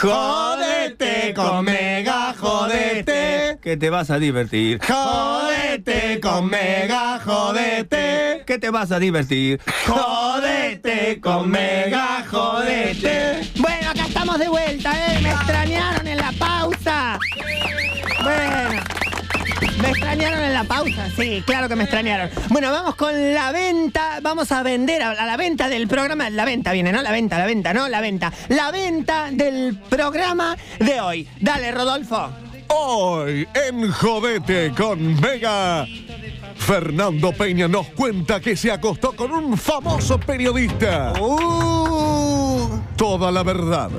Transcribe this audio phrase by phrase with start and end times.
[0.00, 4.80] Jodete con Mega, jodete, que te vas a divertir.
[4.82, 9.60] Jodete con Mega, jodete, que te vas a divertir.
[9.86, 13.42] Jodete con Mega, jodete.
[13.58, 15.18] Bueno, acá estamos de vuelta, ¿eh?
[15.22, 15.99] Me extrañaron
[19.82, 21.08] ¿Me extrañaron en la pausa?
[21.16, 22.30] Sí, claro que me extrañaron.
[22.50, 24.18] Bueno, vamos con la venta.
[24.22, 26.28] Vamos a vender a, la venta del programa.
[26.30, 27.02] La venta viene, ¿no?
[27.02, 27.88] La venta, la venta, ¿no?
[27.88, 28.32] La venta.
[28.48, 31.28] La venta del programa de hoy.
[31.40, 32.30] Dale, Rodolfo.
[32.68, 35.86] Hoy en Jodete con Mega.
[36.56, 41.12] Fernando Peña nos cuenta que se acostó con un famoso periodista.
[41.20, 42.80] Uh.
[42.96, 43.90] Toda la verdad.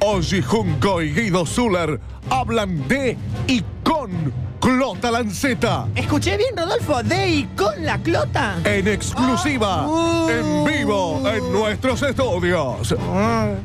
[0.00, 5.88] Oji Junco y Guido Zuller hablan de y con Clota Lanceta.
[5.96, 7.02] ¿Escuché bien, Rodolfo?
[7.02, 8.58] ¿De y con la clota?
[8.64, 10.28] En exclusiva, Uh.
[10.30, 12.94] en vivo, en nuestros estudios.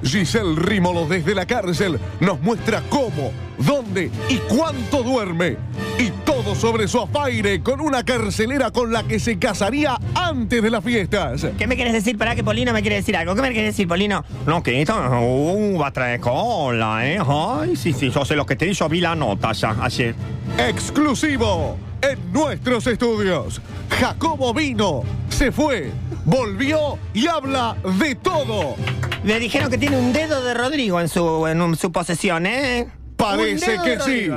[0.03, 5.57] Giselle Rímolo desde la cárcel nos muestra cómo, dónde y cuánto duerme.
[5.99, 10.69] Y todo sobre su afaire con una carcelera con la que se casaría antes de
[10.69, 11.47] las fiestas.
[11.57, 12.17] ¿Qué me quieres decir?
[12.19, 13.33] Para que Polino me quiere decir algo.
[13.33, 14.23] ¿Qué me quieres decir, Polino?
[14.45, 17.17] No, que esto uh, va a traer cola, ¿eh?
[17.27, 20.13] Ay, sí, sí, yo sé lo que te yo vi la nota ya ayer.
[20.59, 23.59] Exclusivo en nuestros estudios.
[23.99, 25.91] Jacobo vino, se fue,
[26.25, 28.75] volvió y habla de todo.
[29.23, 32.87] Le dijeron que tiene un dedo de Rodrigo en su, en un- su posesión, ¿eh?
[33.15, 34.29] Parece que sí.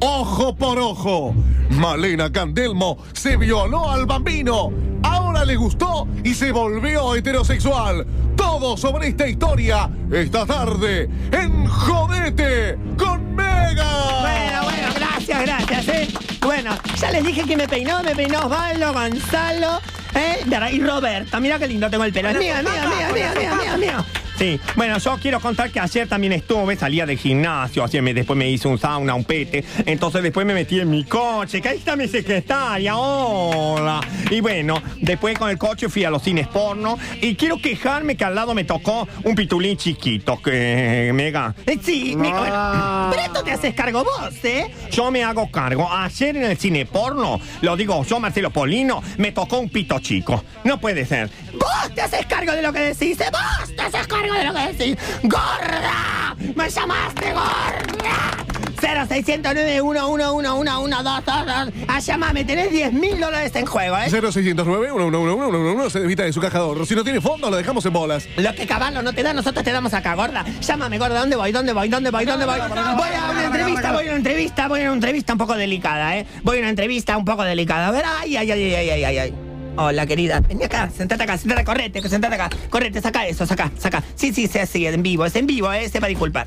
[0.00, 1.34] Ojo por ojo.
[1.70, 4.72] Malena Candelmo se violó al bambino.
[5.02, 8.06] Ahora le gustó y se volvió heterosexual.
[8.36, 14.20] Todo sobre esta historia esta tarde en Jodete con Mega.
[14.20, 16.08] Bueno, bueno, gracias, gracias, ¿eh?
[16.40, 19.80] Bueno, ya les dije que me peinó, me peinó Osvaldo, Gonzalo,
[20.14, 20.44] ¿eh?
[20.72, 21.38] Y Roberta.
[21.40, 22.30] Mira qué lindo tengo el pelo.
[22.30, 24.04] Es es mío, es mío, es mío,
[24.40, 28.38] Sí, bueno, yo quiero contar que ayer también estuve, salía del gimnasio, ayer me, después
[28.38, 31.76] me hice un sauna, un pete, entonces después me metí en mi coche, que ahí
[31.76, 34.00] está mi secretaria, hola.
[34.30, 38.24] Y bueno, después con el coche fui a los cines porno y quiero quejarme que
[38.24, 41.54] al lado me tocó un pitulín chiquito, que mega.
[41.66, 44.70] Eh, Sí, mi- bueno, pero esto te haces cargo vos, ¿eh?
[44.90, 45.86] Yo me hago cargo.
[45.92, 50.42] Ayer en el cine porno, lo digo yo, Marcelo Polino, me tocó un pito chico.
[50.64, 51.28] No puede ser.
[51.60, 53.30] Vos te haces cargo de lo que decís, ¿eh?
[53.30, 54.96] Vos te haces cargo de lo que decís.
[55.22, 56.34] ¡Gorda!
[56.56, 58.40] ¡Me llamaste gorda!
[58.80, 64.10] 0609 111 Ah, llamame, tenés 10 mil dólares en juego, ¿eh?
[64.10, 66.86] 0609 111 se evita de su caja de ahorro.
[66.86, 68.26] Si no tiene fondo, lo dejamos en bolas.
[68.36, 70.44] Lo que Caballo no te da, nosotros te damos acá, gorda.
[70.60, 71.52] Llámame, gorda, ¿dónde voy?
[71.52, 71.88] ¿Dónde voy?
[71.88, 72.24] ¿Dónde voy?
[72.24, 72.58] ¿Dónde voy?
[72.58, 76.16] Voy a una entrevista, voy a una entrevista, voy a una entrevista un poco delicada,
[76.16, 76.26] ¿eh?
[76.42, 77.88] Voy a una entrevista un poco delicada.
[77.88, 79.49] A ver, ay, ay, ay, ay, ay, ay, ay.
[79.76, 80.40] Hola, querida.
[80.40, 82.50] Vení acá, sentate acá, sentate, correte, sentate acá.
[82.68, 84.02] Correte, saca eso, saca, saca.
[84.14, 85.88] Sí, sí, sí, así, en vivo, es en vivo, ¿eh?
[85.88, 86.46] Sepa disculpar.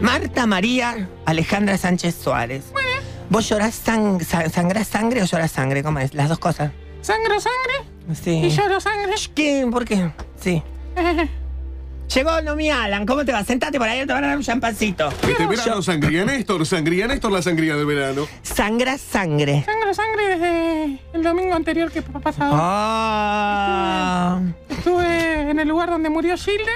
[0.00, 2.64] Marta María Alejandra Sánchez Suárez.
[3.30, 5.82] ¿Vos llorás sang sa- sangrás sangre o llorás sangre?
[5.82, 6.14] ¿Cómo es?
[6.14, 6.72] Las dos cosas.
[7.00, 8.30] Sangro sangre Sí.
[8.46, 9.14] y lloro sangre.
[9.34, 9.66] ¿Qué?
[9.70, 10.10] ¿Por qué?
[10.40, 10.62] Sí.
[12.12, 13.42] Llegó Nomi Alan, ¿cómo te va?
[13.44, 15.08] Sentate por ahí, te van a dar un champancito.
[15.28, 18.26] Este verano sangría Néstor, sangría Néstor la sangría del verano.
[18.42, 19.64] Sangra sangre.
[19.64, 22.52] Sangro sangre desde el domingo anterior que ha pasado.
[22.56, 24.40] Ah.
[24.68, 26.72] Estuve en el lugar donde murió Gilda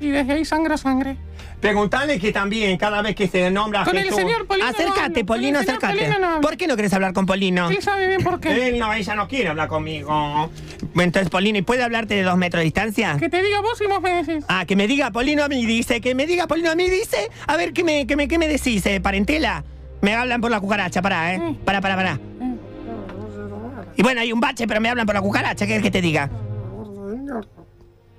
[0.00, 1.16] y desde ahí sangro sangre.
[1.60, 4.66] Preguntale que también, cada vez que se nombra a Con el señor Polino.
[4.66, 6.08] no Acércate, Polino, acércate.
[6.20, 6.40] No.
[6.40, 7.70] ¿Por qué no querés hablar con Polino?
[7.70, 8.68] Él sabe bien por qué.
[8.68, 10.50] Él no, ella no quiere hablar conmigo.
[10.94, 13.16] Entonces, Polino, ¿y puede hablarte de dos metros de distancia?
[13.18, 14.44] Que te diga vos y vos me decís.
[14.48, 17.30] Ah, que me diga Polino a mí dice, que me diga Polino a mí dice.
[17.46, 19.64] A ver, ¿qué me, qué me, qué me decís, eh, parentela?
[20.02, 21.38] Me hablan por la cucaracha, pará, ¿eh?
[21.38, 21.54] Mm.
[21.56, 22.20] Pará, pará, pará.
[23.96, 26.02] Y bueno, hay un bache, pero me hablan por la cucaracha, ¿qué querés que te
[26.02, 26.30] diga?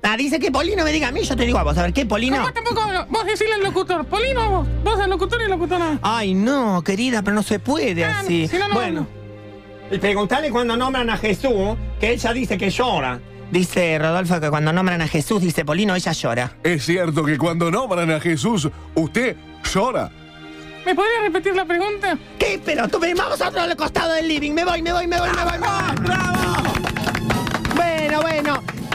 [0.03, 1.78] Ah, dice que Polino me diga a mí, yo te digo a vos.
[1.78, 2.40] A ver, ¿qué, Polino?
[2.40, 3.06] Vos tampoco hablo.
[3.09, 4.06] Vos decirle al locutor.
[4.06, 4.68] Polino a vos.
[4.84, 8.19] Vos al locutor y el locutor a Ay, no, querida, pero no se puede Ah,
[8.19, 8.47] así.
[8.47, 9.96] si no, no bueno, hablo.
[9.96, 13.19] Y preguntale cuando nombran a Jesús, que ella dice que llora.
[13.52, 16.53] dice Rodolfo que cuando nombran a Jesús, dice Polino, ella llora.
[16.64, 19.35] Es cierto que cuando nombran a Jesús, usted
[19.73, 20.09] llora.
[20.85, 22.17] ¿Me podría repetir la pregunta?
[22.40, 22.61] ¿Qué?
[22.64, 24.53] Pero tú me vamos a otro costado del living.
[24.53, 25.59] Me voy, me voy, me voy, me voy.
[25.59, 26.27] me voy.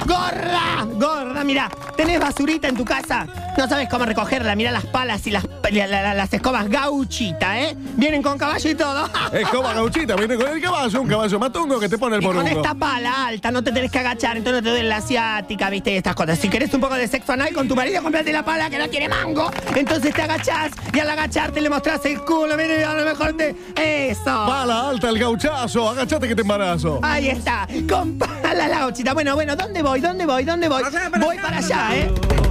[0.06, 3.26] Gorda, gorda, mira, tenés basurita en tu casa.
[3.56, 4.54] No sabes cómo recogerla.
[4.56, 7.76] Mira las palas y las, la- la- las escobas gauchita, ¿eh?
[7.96, 9.08] Vienen con caballo y todo.
[9.32, 12.36] Escoba gauchita, viene con el caballo, un caballo matungo que te pone el Y con
[12.36, 12.60] porungo.
[12.62, 15.92] esta pala alta no te tenés que agachar, entonces no te duele la asiática, viste,
[15.92, 16.38] y estas cosas.
[16.38, 18.88] Si querés un poco de sexo anal con tu marido, comprate la pala que no
[18.88, 19.50] tiene mango.
[19.74, 23.34] Entonces te agachás y al agacharte le mostrás el culo, mire, y a lo mejor
[23.36, 23.54] te.
[23.76, 24.24] Eso.
[24.24, 27.00] Pala alta el gauchazo, agachate que te embarazo.
[27.02, 29.12] Ahí está, con pala la gauchita.
[29.14, 30.00] Bueno, bueno, ¿dónde voy?
[30.00, 30.44] ¿Dónde voy?
[30.44, 30.82] ¿Dónde voy?
[31.20, 32.10] Voy para allá, ¿eh?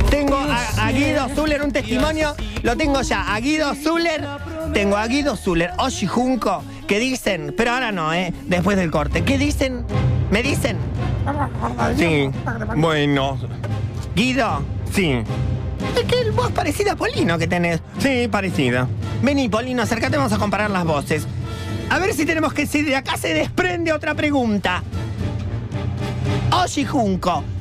[0.10, 3.34] Tengo a, a Guido Zuller, un testimonio, lo tengo ya.
[3.34, 4.26] A Guido Zuller,
[4.74, 8.34] tengo a Guido Zuller, Oshi Junco, que dicen, pero ahora no, ¿eh?
[8.46, 9.24] Después del corte.
[9.24, 9.86] ¿Qué dicen?
[10.30, 10.78] ¿Me dicen?
[11.98, 12.30] Sí.
[12.76, 13.38] Bueno.
[14.16, 14.62] Guido,
[14.92, 15.12] Sí.
[15.96, 17.82] es que el voz parecida a Polino que tenés.
[18.00, 18.88] Sí, parecida.
[19.22, 21.26] Vení, Polino, acércate, vamos a comparar las voces.
[21.90, 24.84] A ver si tenemos que si de acá se desprende otra pregunta.
[26.52, 27.44] Oshi Junco,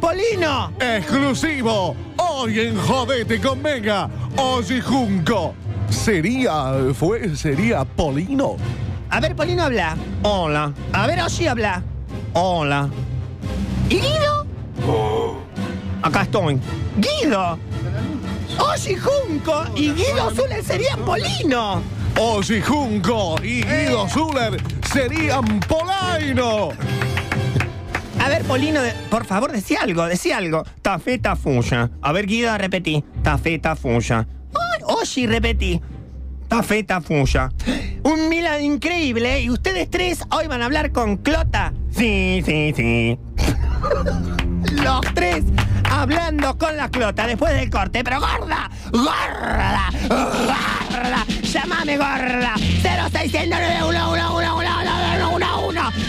[0.00, 0.72] Polino?
[0.80, 1.94] Exclusivo.
[2.16, 4.08] Hoy en Jodete con Mega.
[4.36, 5.54] Oye Junco.
[5.90, 8.56] ¿Sería, fue, sería Polino?
[9.10, 9.96] A ver, Polino habla.
[10.22, 10.72] Hola.
[10.92, 11.82] A ver, Oshi habla.
[12.32, 12.88] Hola.
[13.88, 14.46] ¿Y Guido?
[16.02, 16.58] Acá estoy.
[16.96, 17.58] ¡Guido!
[18.58, 21.82] Oshi Junco y Guido Zuller serían Polino.
[22.18, 24.60] Oye Junco y Guido Zuller
[24.92, 26.70] serían Polaino.
[28.22, 28.80] A ver, Polino,
[29.10, 30.64] por favor, decía algo, decía algo.
[30.82, 31.90] Tafeta fuya.
[32.02, 33.02] A ver, Guido, repetí.
[33.22, 34.26] Tafeta fuya.
[34.54, 35.80] Ay, Oshi, repetí.
[36.48, 37.50] Tafeta fuya.
[38.02, 39.40] Un Milan increíble.
[39.40, 41.72] Y ustedes tres hoy van a hablar con Clota.
[41.90, 43.18] Sí, sí, sí.
[44.82, 45.44] Los tres
[45.90, 48.04] hablando con la Clota después del corte.
[48.04, 49.90] Pero gorda, gorda.
[51.52, 52.54] Llámame gorda.
[52.82, 53.58] 0600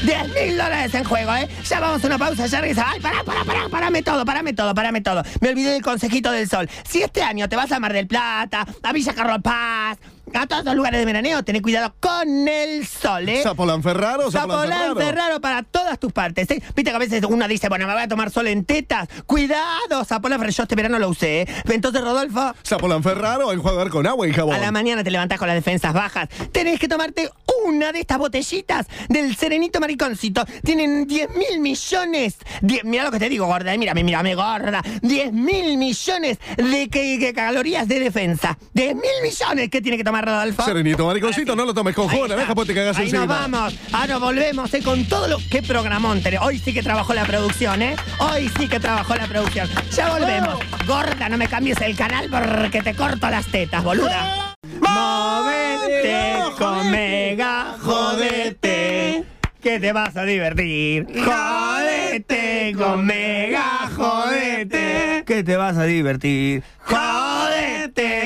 [0.03, 1.47] 10 mil dólares en juego, ¿eh?
[1.63, 2.85] Ya vamos a una pausa, ya regresa.
[2.87, 5.23] Ay, pará, pará, pará, parame todo, parame todo, parame todo.
[5.39, 6.69] Me olvidé del consejito del sol.
[6.87, 9.97] Si este año te vas a Mar del Plata, a Villa Carlos Paz,
[10.33, 13.41] a todos los lugares de veraneo, ten cuidado con el sol, ¿eh?
[13.43, 14.95] Zapolán Ferraro, Zapolán Zapolán Ferraro.
[14.99, 16.49] Ferraro para todas tus partes.
[16.51, 16.61] ¿eh?
[16.75, 19.07] Viste que a veces uno dice, bueno, me voy a tomar sol en tetas.
[19.25, 20.53] Cuidado, Zapolán Ferraro.
[20.55, 21.41] Yo este verano lo usé.
[21.41, 21.47] ¿eh?
[21.69, 24.55] Entonces, Rodolfo, Zapolán Ferraro, enjuagar con agua y jabón.
[24.55, 26.29] a la mañana te levantás con las defensas bajas.
[26.51, 27.29] Tenés que tomarte
[27.65, 30.45] una de estas botellitas del Serenito Mariconcito.
[30.63, 32.37] Tienen 10 mil millones.
[32.83, 33.73] Mira lo que te digo, gorda.
[33.73, 34.81] eh, Mírame, mírame, gorda.
[35.01, 38.57] 10 mil millones de que- que calorías de defensa.
[38.73, 40.63] 10 mil millones que tiene que tomar Rodolfo.
[40.63, 42.41] Serenito, mariconcito, no lo tomes con Ahí jugo de está.
[42.41, 43.25] abeja porque te cagas Ahí encima.
[43.25, 43.75] nos vamos.
[43.91, 46.39] Ahora volvemos eh, con todo lo que programón tenés.
[46.41, 47.95] Hoy sí que trabajó la producción, ¿eh?
[48.19, 49.69] Hoy sí que trabajó la producción.
[49.95, 50.59] Ya volvemos.
[50.87, 54.55] Gorda, no me cambies el canal porque te corto las tetas, boluda.
[54.79, 59.23] Movete con mega, jodete.
[59.61, 61.05] Que te vas a divertir.
[61.23, 65.23] Jodete con mega, jodete.
[65.25, 66.63] Que te vas a divertir.
[66.79, 67.30] Jodete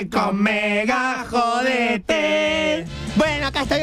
[0.10, 2.94] con mega, jodete.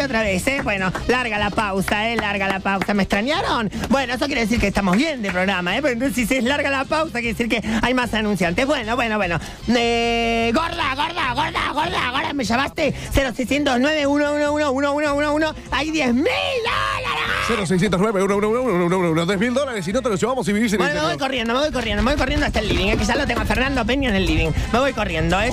[0.05, 0.61] Otra vez, ¿eh?
[0.65, 2.17] Bueno, larga la pausa, ¿eh?
[2.17, 2.93] Larga la pausa.
[2.93, 3.71] ¿Me extrañaron?
[3.89, 5.83] Bueno, eso quiere decir que estamos bien de programa, ¿eh?
[5.83, 8.67] Pero entonces si es larga la pausa, quiere decir que hay más anunciantes.
[8.67, 9.39] Bueno, bueno, bueno.
[9.69, 12.93] Eh, gorda, gorda, gorda, gorda, gorda, ¿me llamaste?
[13.15, 17.69] 0609 111 Hay 10 mil dólares.
[17.69, 20.49] 0609 1, 1, 1, 1, 1, 1, 10 mil dólares y no te los llevamos
[20.49, 22.69] y vivís en Bueno, me voy corriendo, me voy corriendo, me voy corriendo hasta el
[22.69, 22.97] living, ¿eh?
[22.97, 24.51] que ya lo tengo a Fernando Peña en el living.
[24.73, 25.53] Me voy corriendo, ¿eh?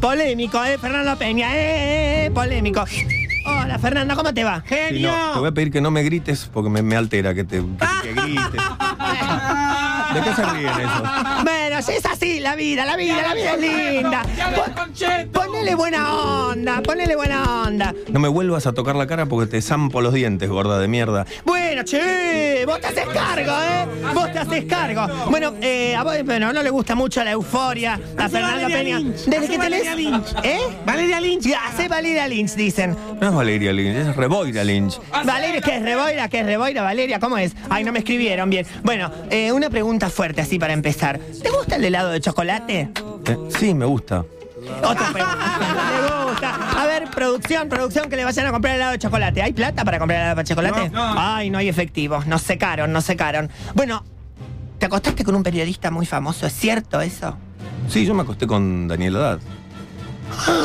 [0.00, 0.76] Polémico, ¿eh?
[0.78, 2.84] Fernando Peña, eh, Polémico.
[3.46, 4.62] Hola, Fernando, ¿cómo te va?
[4.68, 7.44] Sí, no, te voy a pedir que no me grites porque me, me altera que
[7.44, 8.62] te que, que grites.
[10.14, 11.02] ¿De qué se ríen eso?
[11.44, 14.22] Bueno, si es así la vida, la vida, la vida es linda.
[15.32, 17.94] Pon- ponele buena onda, ponele buena onda.
[18.08, 21.26] No me vuelvas a tocar la cara porque te zampo los dientes, gorda de mierda.
[21.44, 23.86] Bueno, che, vos te haces cargo, ¿eh?
[24.14, 25.06] Vos te haces cargo.
[25.30, 28.98] Bueno, eh, a vos, bueno, no le gusta mucho la euforia a Fernando Valeria Peña.
[28.98, 29.16] Lynch.
[29.24, 29.84] Desde Hace que tenés.
[29.84, 30.34] Valeria Lynch.
[30.44, 30.60] ¿Eh?
[30.86, 31.46] Valeria Lynch.
[31.66, 32.96] Hace Valeria Lynch, dicen.
[33.20, 34.98] No es Valeria Lynch, es Reboira Lynch.
[35.24, 36.28] Valeria, ¿qué es Reboira?
[36.28, 36.82] ¿Qué es Reboira?
[36.82, 37.54] Valeria, ¿cómo es?
[37.68, 38.66] Ay, no me escribieron bien.
[38.82, 41.18] Bueno, eh, una pregunta fuerte así para empezar.
[41.18, 42.90] ¿Te gusta el helado de chocolate?
[43.26, 44.24] Eh, sí, me gusta.
[44.82, 45.58] Otra pregunta.
[45.94, 46.82] ¿Le gusta?
[46.82, 49.42] A ver, producción, producción, que le vayan a comprar helado de chocolate.
[49.42, 50.90] ¿Hay plata para comprar helado de chocolate?
[50.94, 52.22] Ay, no hay efectivo.
[52.26, 53.50] Nos secaron, nos secaron.
[53.74, 54.02] Bueno,
[54.78, 56.46] ¿te acostaste con un periodista muy famoso?
[56.46, 57.36] ¿Es cierto eso?
[57.88, 59.40] Sí, yo me acosté con Daniel Haddad.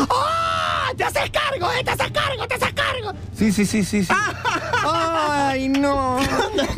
[0.10, 0.92] ¡Ah!
[0.98, 1.84] ¡Te haces cargo!
[1.84, 3.12] ¡Te haces cargo, te haces cargo!
[3.34, 4.03] Sí, sí, sí, sí.
[4.03, 4.13] sí.
[4.86, 6.17] ¡Ay, no!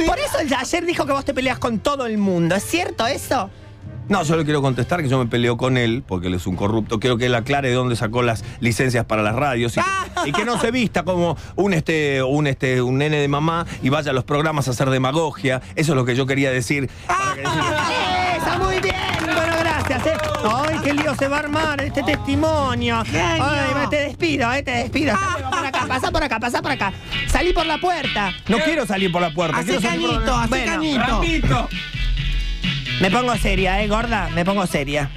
[0.05, 2.55] Por eso él ayer dijo que vos te peleas con todo el mundo.
[2.55, 3.49] ¿Es cierto eso?
[4.09, 6.55] No, yo le quiero contestar que yo me peleo con él porque él es un
[6.55, 6.99] corrupto.
[6.99, 9.79] Quiero que él aclare de dónde sacó las licencias para las radios y,
[10.29, 13.89] y que no se vista como un este, un este, un nene de mamá y
[13.89, 15.61] vaya a los programas a hacer demagogia.
[15.75, 16.89] Eso es lo que yo quería decir.
[17.07, 18.92] para que ¡Esa, muy bien!
[19.89, 20.17] ¿Eh?
[20.69, 23.03] ¡Ay, qué lío se va a armar este testimonio!
[23.13, 24.63] ¡Ay, me- te despido, eh!
[24.63, 25.13] Te despido.
[25.15, 26.93] Pasa por acá, pasa por acá, pasa por acá.
[27.27, 28.31] Salí por la puerta.
[28.47, 29.57] No quiero salir por la puerta.
[29.57, 30.99] Hace quiero salir por- cañito, hace Bueno, cañito.
[31.05, 31.69] Rapito.
[33.01, 34.29] Me pongo seria, ¿eh, gorda?
[34.33, 35.09] Me pongo seria.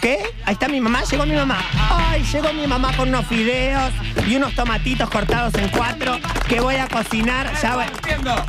[0.00, 0.18] ¿Qué?
[0.44, 1.58] Ahí está mi mamá, llegó mi mamá.
[1.90, 3.90] Ay, llegó mi mamá con unos fideos
[4.28, 7.52] y unos tomatitos cortados en cuatro que voy a cocinar.
[7.60, 7.84] Ya voy.
[7.84, 8.44] Repartiendo,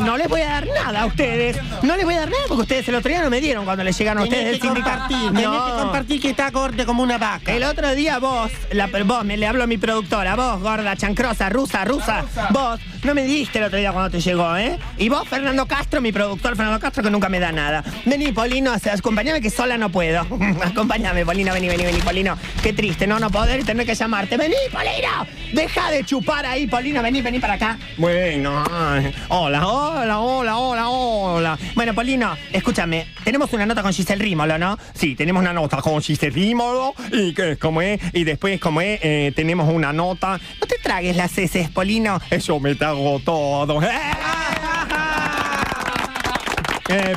[0.00, 1.56] no les voy a dar nada a ustedes.
[1.82, 3.84] No les voy a dar nada porque ustedes el otro día no me dieron cuando
[3.84, 5.00] les llegaron a ustedes del que sindicato.
[5.08, 5.66] compartir, tenés No.
[5.66, 7.52] que compartir que está corte como una vaca.
[7.52, 11.48] El otro día vos, la, vos, me le hablo a mi productora, vos, gorda, chancrosa,
[11.48, 14.78] rusa, rusa, vos, no me diste el otro día cuando te llegó, ¿eh?
[14.98, 17.82] Y vos, Fernando Castro, mi productor, Fernando Castro, que nunca me da nada.
[18.04, 20.20] Vení, Polino, acompáñame que sola no puedo.
[20.64, 22.36] acompáñame, Polino, vení, vení, vení, Polino.
[22.62, 24.36] Qué triste, no, no poder y tener que llamarte.
[24.36, 25.26] Vení, Polino.
[25.52, 27.78] Deja de chupar ahí, Polino, vení, vení para acá.
[27.96, 31.58] Bueno, ay, hola, hola, hola, hola, hola.
[31.74, 34.78] Bueno, Polino, escúchame, tenemos una nota con Giselle Rímolo, ¿no?
[34.92, 39.00] Sí, tenemos una nota con Giselle Rímolo y que como es, y después como es,
[39.02, 40.38] eh, tenemos una nota.
[40.60, 42.20] No te tragues las heces, Polino.
[42.30, 43.82] Eso me trago todo.
[43.82, 43.88] Eh,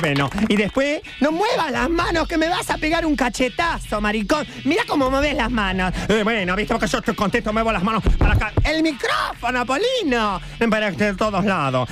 [0.00, 4.46] bueno, y después, No muevas las manos que me vas a pegar un cachetazo, maricón.
[4.64, 5.92] Mira cómo mueves las manos.
[6.08, 10.40] eh, bueno, viste porque yo estoy contento, muevo las manos para acá, El micrófono, Polino.
[10.70, 11.88] para que de todos lados.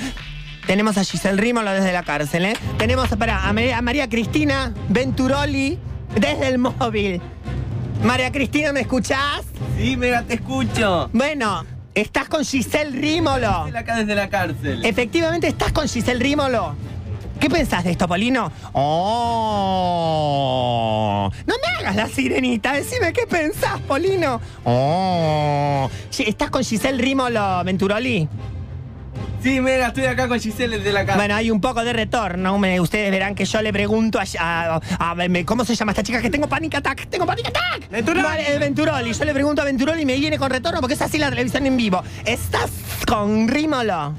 [0.66, 2.56] Tenemos a Giselle Rímolo desde la cárcel, ¿eh?
[2.78, 5.78] Tenemos para, a, María, a María Cristina Venturoli
[6.14, 7.20] desde el móvil.
[8.04, 9.42] María Cristina, ¿me escuchás?
[9.76, 11.10] Sí, mega, te escucho.
[11.12, 13.66] Bueno, estás con Giselle Rímolo.
[13.66, 14.84] Estoy acá desde la cárcel.
[14.84, 16.76] Efectivamente, estás con Giselle Rímolo.
[17.42, 18.52] ¿Qué pensás de esto, Polino?
[19.92, 24.40] Oh, No me hagas la sirenita, decime qué pensás, Polino.
[24.64, 25.90] oh.
[26.16, 28.28] ¿Estás con Giselle Rímolo Venturoli?
[29.42, 31.16] Sí, mega, estoy acá con Giselle desde la cárcel.
[31.16, 32.56] Bueno, hay un poco de retorno.
[32.58, 36.04] Me- ustedes verán que yo le pregunto a, a- a- me- ¿Cómo se llama esta
[36.04, 36.22] chica?
[36.22, 37.06] Que tengo panic attack.
[37.08, 37.90] ¡Tengo panic attack!
[37.90, 38.22] Venturoli.
[38.22, 39.12] Vale, eh, Venturoli.
[39.12, 41.66] Yo le pregunto a Venturoli y me viene con retorno porque es así la televisión
[41.66, 42.04] en vivo.
[42.24, 42.70] ¿Estás
[43.04, 44.14] con Rímolo?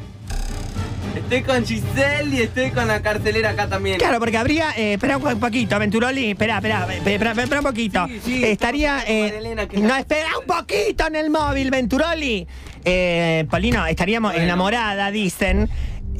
[1.16, 3.98] Estoy con Giselle y estoy con la carcelera acá también.
[4.00, 4.72] Claro, porque habría.
[4.76, 6.32] Eh, espera un poquito, Venturoli.
[6.32, 8.08] Espera, espera, espera, espera un poquito.
[8.08, 9.04] Sí, sí, Estaría.
[9.08, 12.48] eh, María Elena, que no, espera un poquito en el móvil, Venturoli.
[12.86, 14.44] Eh, Polino, estaríamos Bueno.
[14.46, 15.70] enamorada, dicen.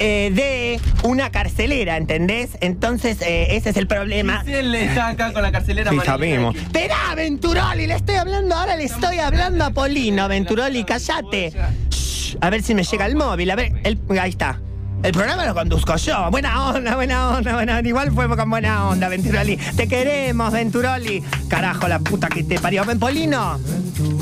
[0.00, 2.50] eh, de una carcelera, ¿entendés?
[2.60, 4.40] Entonces, eh, ese es el problema.
[4.44, 6.56] Giselle está acá con la carcelera Sí, sabemos.
[6.56, 10.26] Esperá, Venturoli, le estoy hablando, ahora le estoy hablando a Polino.
[10.26, 11.52] Venturoli, callate.
[11.90, 14.58] Shh, a ver si me llega el móvil, a ver, el- ahí está.
[15.04, 16.30] El programa lo conduzco yo.
[16.30, 17.86] Buena onda, buena onda, buena onda.
[17.88, 19.58] Igual fue con buena onda, Venturoli.
[19.76, 21.22] Te queremos, Venturoli.
[21.46, 22.86] Carajo, la puta que te parió.
[22.86, 23.58] ¿Ven, Polino?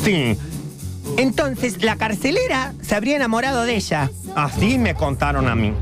[0.03, 0.37] Sí,
[1.17, 4.11] Entonces, la carcelera se habría enamorado de ella.
[4.35, 5.73] así me contaron a mí.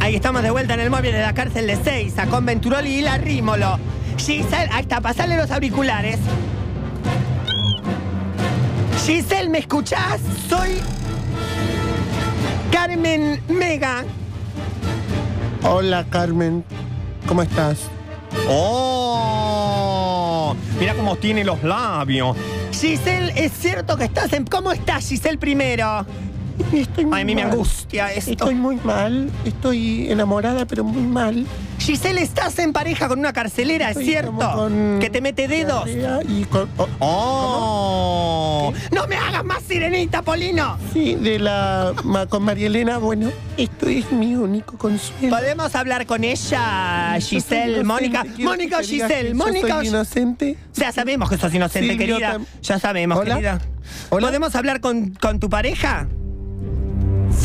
[0.00, 3.00] Ahí estamos de vuelta en el móvil de la cárcel de Seiza con Venturoli y
[3.00, 3.80] la Rímolo.
[4.16, 6.18] Giselle, ahí está, pasale los auriculares.
[9.04, 10.20] Giselle, ¿me escuchás?
[10.48, 10.80] Soy
[12.70, 14.04] Carmen Mega.
[15.68, 16.64] Hola, Carmen.
[17.26, 17.88] ¿Cómo estás?
[18.48, 22.36] Oh, mira cómo tiene los labios.
[22.72, 24.44] Giselle, ¿es cierto que estás en...
[24.44, 26.06] ¿Cómo estás, Giselle, primero?
[26.72, 27.52] Estoy muy Ay, a mí me mal.
[27.52, 28.30] angustia esto.
[28.30, 29.30] Estoy muy mal.
[29.44, 31.46] Estoy enamorada, pero muy mal.
[31.86, 34.32] Giselle, ¿estás en pareja con una carcelera, es Estoy cierto?
[34.32, 35.84] como con Que te mete dedos.
[35.84, 40.78] diarrea Y con, oh, Oh, ¡No me hagas más sirenita, Polino!
[40.92, 42.98] sí, de la ma- con María Elena.
[42.98, 45.36] Bueno, esto es mi único consuelo.
[45.36, 48.22] ¿Podemos hablar con ella, Yo soy Giselle, inocente, Mónica?
[48.34, 50.58] quiero Mónica o que te digas Giselle, que Mónica Yo o soy inocente.
[50.74, 52.34] Ya sabemos que sos inocente, Silvio querida.
[52.38, 53.34] tam- Ya sabemos, Hola.
[53.36, 53.60] querida.
[54.10, 54.26] Hola.
[54.26, 56.08] ¿Podemos hablar con, con tu pareja?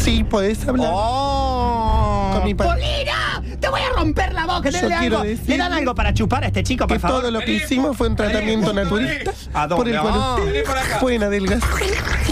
[0.04, 0.90] Sí, podés hablar.
[0.92, 2.32] ¡Oh!
[2.34, 3.31] Con mi pa- ¡Polina!
[3.62, 4.70] ¡Te voy a romper la boca!
[4.72, 5.24] Denle algo.
[5.24, 7.22] ¿Le dan algo para chupar a este chico, por que favor?
[7.22, 9.76] todo lo que hicimos fue un tratamiento naturista ¿A dónde?
[9.76, 10.64] por el cual Ah, usted
[11.00, 11.70] pueden adelgazar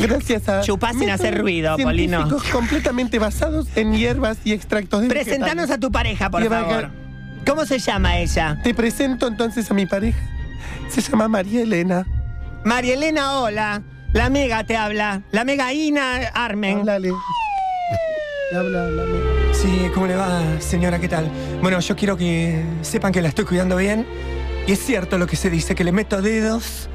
[0.01, 2.27] gracias a Chupá sin hacer ruido, Polino.
[2.51, 6.89] completamente basados en hierbas y extractos de Presentanos a tu pareja, por favor.
[7.45, 8.59] ¿Cómo se llama ella?
[8.63, 10.19] Te presento entonces a mi pareja.
[10.89, 12.05] Se llama María Elena.
[12.65, 13.81] María Elena, hola.
[14.13, 15.21] La Mega te habla.
[15.31, 16.79] La Mega Ina Armen.
[16.79, 17.12] Háblale.
[18.55, 19.28] Habla, háblame.
[19.61, 20.99] Sí, ¿cómo le va, señora?
[20.99, 21.29] ¿Qué tal?
[21.61, 24.05] Bueno, yo quiero que sepan que la estoy cuidando bien.
[24.65, 26.87] Y es cierto lo que se dice, que le meto dedos,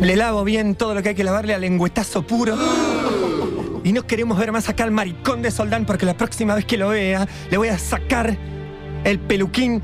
[0.00, 2.56] le lavo bien todo lo que hay que lavarle al lengüetazo puro.
[3.84, 6.76] Y no queremos ver más acá al maricón de Soldán porque la próxima vez que
[6.76, 8.36] lo vea le voy a sacar
[9.04, 9.80] el peluquín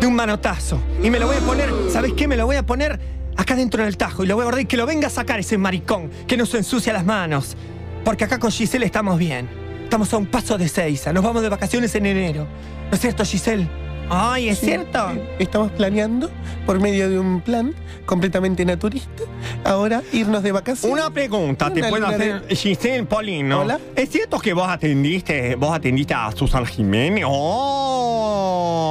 [0.00, 0.78] de un manotazo.
[1.02, 2.28] Y me lo voy a poner, ¿sabes qué?
[2.28, 3.00] Me lo voy a poner
[3.36, 5.40] acá dentro del tajo y lo voy a guardar y que lo venga a sacar
[5.40, 7.56] ese maricón, que no se ensucia las manos.
[8.04, 9.61] Porque acá con Giselle estamos bien.
[9.92, 11.12] Estamos a un paso de Seiza.
[11.12, 12.46] Nos vamos de vacaciones en enero.
[12.88, 13.68] ¿No es cierto, Giselle?
[14.08, 15.12] Ay, ¿es Sí, cierto?
[15.38, 16.30] Estamos planeando,
[16.64, 17.74] por medio de un plan
[18.06, 19.22] completamente naturista,
[19.64, 20.98] ahora irnos de vacaciones.
[20.98, 23.60] Una pregunta, te puedo hacer, de- Giselle Polino.
[23.60, 23.78] Hola.
[23.94, 27.24] ¿Es cierto que vos atendiste, vos atendiste a Susan Jiménez?
[27.28, 28.01] Oh,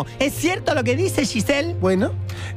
[0.03, 0.15] no.
[0.19, 1.75] ¿Es cierto lo que dice Giselle?
[1.79, 2.13] Bueno,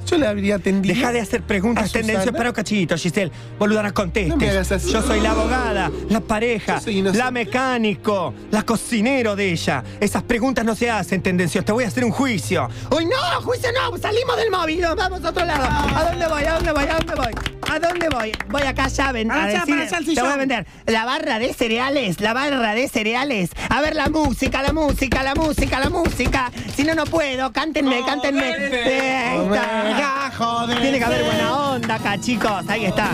[0.07, 0.95] yo le habría atendido.
[0.95, 3.31] Deja de hacer preguntas tendencias para un cachito, Giselle.
[3.59, 4.29] Boluda, no contestes.
[4.31, 4.91] No me hagas así.
[4.93, 6.81] Yo soy la abogada, la pareja,
[7.15, 9.83] la mecánico, la cocinero de ella.
[10.01, 11.65] Esas preguntas no se hacen tendencios.
[11.65, 12.69] Te voy a hacer un juicio.
[12.91, 13.43] ¡Uy, no!
[13.43, 13.97] ¡Juicio no!
[13.99, 14.81] ¡Salimos del móvil!
[14.81, 15.65] nos ¡Vamos a otro lado!
[15.65, 16.43] ¿A dónde voy?
[16.45, 16.85] ¿A dónde voy?
[16.85, 17.33] ¿A dónde voy?
[17.71, 18.33] ¿A dónde voy?
[18.51, 19.75] Voy acá ya a, ven- a Allá, decir...
[19.75, 23.51] allá al Te voy a vender la barra de cereales, la barra de cereales.
[23.71, 26.53] A ver la música, la música, la música, la música.
[26.77, 27.34] Si no, no puedo.
[27.53, 28.45] Cántenme, cántenme.
[28.45, 29.99] Ahí está.
[29.99, 30.81] Ya, joder.
[30.81, 32.65] Tiene que haber buena onda acá, chicos.
[32.69, 33.11] Ahí está.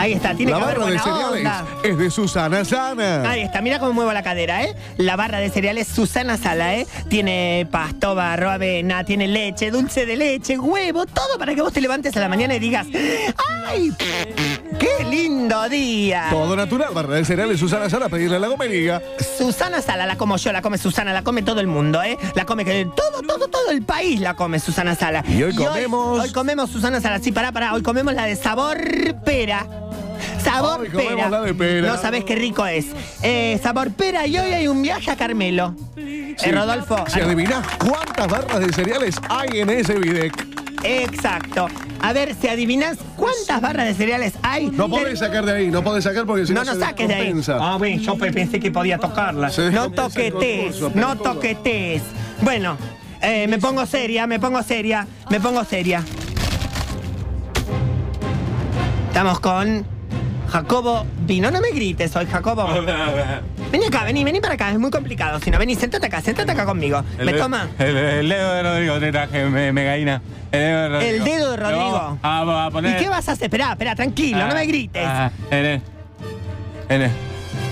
[0.00, 0.34] Ahí está.
[0.34, 1.64] Tiene La que haber barra de buena cereales onda.
[1.84, 3.30] es de Susana Sana.
[3.30, 4.74] Ahí está, mira cómo muevo la cadera, ¿eh?
[4.96, 6.86] La barra de cereales Susana Sala, ¿eh?
[7.08, 11.80] Tiene pasto, barro, avena, tiene leche, dulce de leche, huevo, todo para que vos te
[11.80, 12.86] levantes a la mañana y digas,
[13.68, 13.92] ¡ay!
[14.78, 16.28] ¡Qué lindo día!
[16.30, 19.02] Todo natural, barra de cereales Susana Sana, pedirle a la gomería.
[19.38, 22.16] Susana Sala la como yo, la come Susana, la come todo el mundo, ¿eh?
[22.34, 25.22] La come que todo, todo, todo el país la come Susana Sala.
[25.28, 27.74] Y hoy comemos- Hoy, comemos Susana Sala, sí, pará, pará.
[27.74, 28.78] Hoy comemos la de sabor
[29.24, 29.66] pera.
[30.42, 31.28] Sabor pera.
[31.28, 31.88] la de pera.
[31.88, 32.86] No sabés qué rico es.
[33.22, 35.74] Eh, sabor pera y hoy hay un viaje a Carmelo.
[35.96, 37.04] Eh, Rodolfo.
[37.08, 40.32] Si adivinás cuántas barras de cereales hay en ese bidec.
[40.82, 41.66] Exacto.
[42.00, 44.68] A ver, si adivinas cuántas barras de cereales hay.
[44.70, 47.06] No podés sacar de ahí, no podés sacar porque si no, No, no se saques
[47.08, 47.34] de ahí.
[47.48, 49.50] Ah, bueno, yo pe- pensé que podía tocarla.
[49.50, 52.02] Se No toquetes, no toquetes.
[52.40, 52.78] Bueno,
[53.20, 56.02] eh, me pongo seria, me pongo seria, me pongo seria.
[59.08, 59.84] Estamos con
[60.50, 61.50] Jacobo Vino.
[61.50, 62.66] No me grites hoy, Jacobo.
[63.70, 64.70] Vení acá, vení, vení para acá.
[64.72, 65.38] Es muy complicado.
[65.40, 67.04] Si no, vení, sentate acá, sentate acá conmigo.
[67.24, 67.68] ¿Me toma?
[67.78, 70.20] El, el dedo de Rodrigo te traje, me, me gaina.
[70.50, 71.14] El dedo de Rodrigo.
[71.16, 71.92] El dedo de Rodrigo.
[71.92, 72.98] vamos A, a ¿Y poner.
[72.98, 73.44] qué vas a hacer?
[73.44, 75.04] Esperá, esperá, tranquilo, no me grites.
[75.06, 75.80] Ah, el-
[76.88, 77.10] el-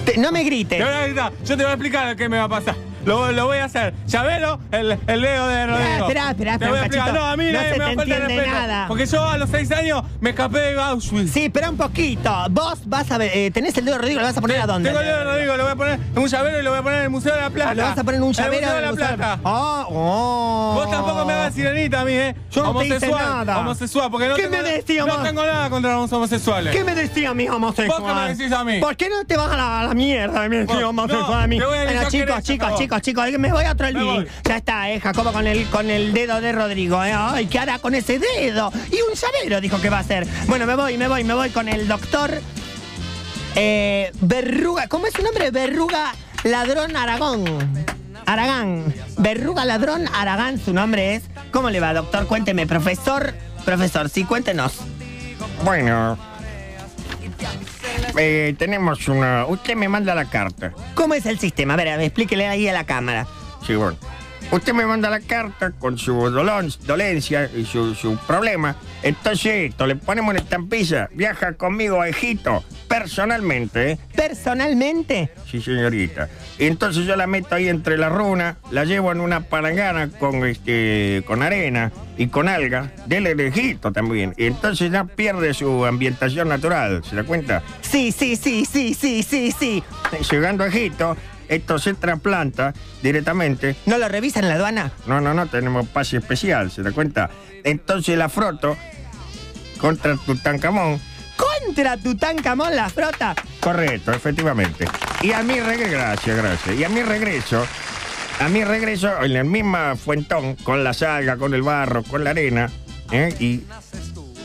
[0.05, 0.81] Te- no me grites.
[0.81, 2.77] A Yo te voy a explicar qué me va a pasar.
[3.09, 3.95] Lo, lo voy a hacer.
[4.07, 5.89] Llavero, el, el dedo de Rodrigo.
[6.07, 7.07] esperá, esperá, Te esperá voy a un explicar.
[7.09, 7.25] cachito.
[7.25, 8.61] No, a mí No nadie se me te a faltar entiende respeto.
[8.61, 8.89] nada.
[8.89, 11.33] Porque yo a los seis años me escapé de Auschwitz.
[11.33, 12.33] Sí, espera un poquito.
[12.51, 14.67] Vos vas a ver, eh, tenés el dedo de Rodrigo, ¿lo vas a poner a
[14.67, 14.89] dónde?
[14.91, 16.79] Tengo el dedo de Rodrigo, lo voy a poner en un llavero y lo voy
[16.79, 17.71] a poner en el Museo de la Plata.
[17.71, 19.39] Ah, Lo vas a poner en un llavero En el Museo de la Plata.
[19.45, 20.73] Oh, oh.
[20.75, 22.35] Vos tampoco me hagas sirenita a mí, ¿eh?
[22.51, 23.59] Yo no te hice nada.
[23.59, 25.23] Homosexual, porque no ¿Qué tengo, me No vos?
[25.23, 26.75] tengo nada contra los homosexuales.
[26.75, 28.01] ¿Qué me decía mi homosexual?
[28.03, 28.81] ¿Vos qué me decís a mí?
[28.81, 31.35] ¿Por qué no te vas a la, a la mierda de mi Vos- homosexual no,
[31.39, 31.59] a mí?
[31.59, 32.79] te voy a Bueno, avisar que chicos, eres chicos, vos.
[33.01, 34.27] Chicos, chicos, me voy a otro voy.
[34.45, 37.13] Ya está, eh, Jacobo con el, con el dedo de Rodrigo, eh.
[37.15, 38.73] Ay, ¿qué hará con ese dedo?
[38.91, 40.27] Y un llavero dijo que va a hacer.
[40.47, 42.41] Bueno, me voy, me voy, me voy con el doctor
[43.55, 44.89] eh, Verruga.
[44.89, 45.51] ¿Cómo es su nombre?
[45.51, 46.13] Verruga
[46.45, 47.45] Ladrón Aragón.
[48.27, 48.95] Aragán.
[49.17, 51.25] Verruga Ladrón Aragán, su nombre es.
[51.51, 52.27] ¿Cómo le va, doctor?
[52.27, 53.35] Cuénteme, profesor.
[53.65, 54.75] Profesor, sí, cuéntenos.
[55.65, 56.19] Bueno.
[58.19, 59.47] Eh, tenemos una.
[59.47, 60.73] Usted me manda la carta.
[60.95, 61.75] ¿Cómo es el sistema?
[61.75, 63.27] A ver, a ver, explíquele ahí a la cámara.
[63.67, 63.97] Sí, bueno.
[64.51, 68.77] Usted me manda la carta con su dolon- dolencia y su, su problema.
[69.03, 71.09] Entonces, esto, le ponemos una estampilla.
[71.13, 73.99] Viaja conmigo a Egipto, personalmente, ¿eh?
[74.17, 76.29] Personalmente, Sí, señorita.
[76.59, 81.23] Entonces yo la meto ahí entre la runa, la llevo en una palangana con este
[81.27, 84.35] con arena y con alga, del Egipto también.
[84.37, 87.63] Y entonces ya pierde su ambientación natural, ¿se da cuenta?
[87.83, 89.83] sí, sí, sí, sí, sí, sí, sí.
[90.31, 91.17] Llegando a Egipto,
[91.49, 93.77] esto se trasplanta directamente.
[93.87, 94.93] ¿No lo revisan en la aduana?
[95.07, 97.31] No, no, no, tenemos pase especial, ¿se da cuenta?
[97.65, 98.77] Entonces la froto
[99.81, 101.01] contra Tutankamón.
[101.39, 103.35] Contra Tutankamón la frota.
[103.61, 104.87] Correcto, efectivamente.
[105.23, 106.77] Y a mi regreso, gracias, gracias.
[106.77, 107.65] Y a mi regreso,
[108.41, 112.31] a mi regreso en el mismo fuentón, con la salga, con el barro, con la
[112.31, 112.71] arena,
[113.13, 113.35] ¿eh?
[113.39, 113.63] y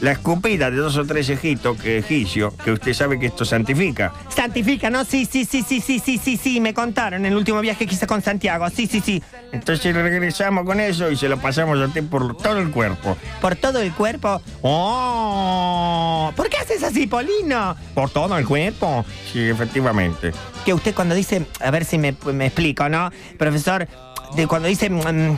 [0.03, 4.11] la escupida de dos o tres ejitos, que egipcio, que usted sabe que esto santifica.
[4.27, 5.05] Santifica, ¿no?
[5.05, 6.59] Sí, sí, sí, sí, sí, sí, sí, sí.
[6.59, 8.69] Me contaron en el último viaje que hice con Santiago.
[8.69, 9.23] Sí, sí, sí.
[9.53, 13.15] Entonces regresamos con eso y se lo pasamos a usted por todo el cuerpo.
[13.39, 14.41] Por todo el cuerpo.
[14.61, 16.33] ¡Oh!
[16.35, 17.73] ¿Por qué haces así, Polino?
[17.95, 19.05] ¿Por todo el cuerpo?
[19.31, 20.33] Sí, efectivamente.
[20.65, 23.09] Que usted cuando dice, a ver si me, me explico, ¿no?
[23.37, 23.87] Profesor,
[24.35, 25.37] de cuando dice mm,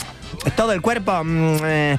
[0.55, 1.97] todo el cuerpo, mm, eh,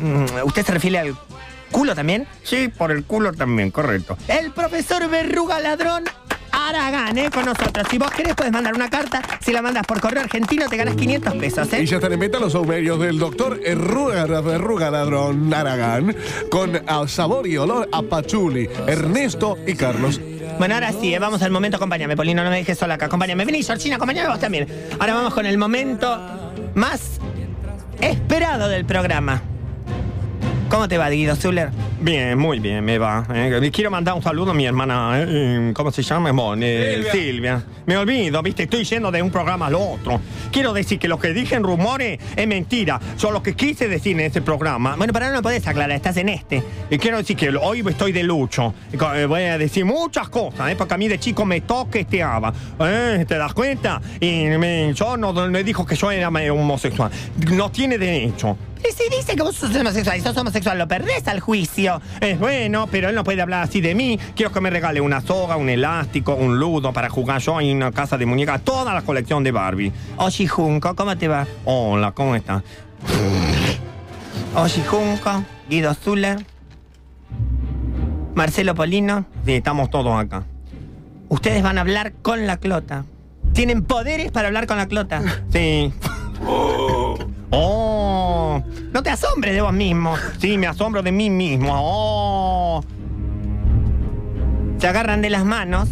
[0.00, 1.27] mm, ¿usted se refiere al
[1.68, 2.26] culo también?
[2.42, 4.16] Sí, por el culo también, correcto.
[4.28, 6.04] El profesor Verruga Ladrón
[6.52, 7.30] Aragán, ¿eh?
[7.30, 7.86] Con nosotros.
[7.90, 9.22] Si vos querés, puedes mandar una carta.
[9.40, 11.82] Si la mandas por correo argentino, te ganas 500 pesos, ¿eh?
[11.82, 16.16] Y ya están en venta los saumerios del doctor Erruga, Verruga Ladrón Aragán
[16.50, 20.20] con ah, sabor y olor a pachuli, Ernesto y Carlos.
[20.58, 21.76] Bueno, ahora sí, eh, vamos al momento.
[21.76, 23.06] Acompáñame, Polino, no me dejes sola acá.
[23.06, 23.44] Acompáñame.
[23.44, 24.66] Vení, Georgina, acompáñame vos también.
[24.98, 26.18] Ahora vamos con el momento
[26.74, 27.20] más
[28.00, 29.42] esperado del programa.
[30.68, 31.70] ¿Cómo te va, Guido Zuller?
[32.00, 33.26] Bien, muy bien, me va.
[33.34, 33.70] eh.
[33.72, 36.30] Quiero mandar un saludo a mi hermana, eh, ¿cómo se llama?
[36.30, 37.12] Bueno, eh, Silvia.
[37.12, 37.64] Silvia.
[37.86, 40.20] Me olvido, viste, estoy yendo de un programa al otro.
[40.52, 43.00] Quiero decir que lo que dije en rumores es mentira.
[43.16, 44.94] Son lo que quise decir en ese programa.
[44.96, 46.62] Bueno, pero no lo podés aclarar, estás en este.
[46.88, 48.74] Y quiero decir que hoy estoy de lucho.
[48.92, 50.76] Eh, Voy a decir muchas cosas, ¿eh?
[50.76, 52.52] porque a mí de chico me toqueteaba.
[52.80, 53.24] ¿Eh?
[53.26, 54.00] ¿Te das cuenta?
[54.20, 57.10] Y me- yo no, no dijo que yo era homosexual.
[57.52, 58.56] No tiene derecho.
[58.78, 61.87] Y si dice que vos sos homosexual y sos homosexual, lo perdés al juicio.
[62.20, 64.18] Es bueno, pero él no puede hablar así de mí.
[64.34, 67.92] Quiero que me regale una soga, un elástico, un ludo para jugar yo en una
[67.92, 68.62] casa de muñecas.
[68.62, 69.92] Toda la colección de Barbie.
[70.16, 71.46] Oshi Junco, ¿cómo te va?
[71.64, 72.62] Hola, ¿cómo está?
[74.54, 76.44] Oshi Junco, Guido Zuller,
[78.34, 79.26] Marcelo Polino.
[79.44, 80.44] Sí, estamos todos acá.
[81.28, 83.04] Ustedes van a hablar con la clota.
[83.52, 85.22] Tienen poderes para hablar con la clota.
[85.52, 85.92] Sí.
[87.50, 88.62] Oh.
[88.92, 90.14] No te asombres de vos mismo.
[90.38, 91.72] Sí, me asombro de mí mismo.
[91.74, 92.84] Oh.
[94.78, 95.88] Se agarran de las manos.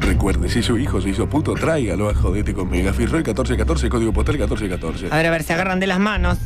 [0.00, 4.34] Recuerde, si su hijo se hizo puto, tráigalo a jodete con Megafirroy 1414, código postal
[4.36, 5.12] 1414.
[5.12, 6.38] A ver, a ver, se agarran de las manos.